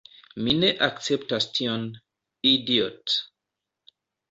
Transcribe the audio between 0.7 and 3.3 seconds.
akceptas tion, idiot'.